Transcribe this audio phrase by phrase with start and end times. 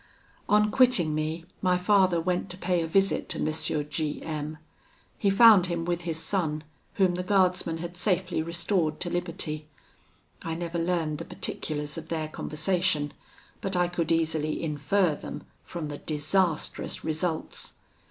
[0.49, 3.87] "On quitting me, my father went to pay a visit to M.
[3.87, 4.57] G M.
[5.19, 6.63] He found him with his son,
[6.95, 9.67] whom the guardsman had safely restored to liberty.
[10.41, 13.13] I never learned the particulars of their conversation;
[13.61, 17.73] but I could easily infer them from the disastrous results.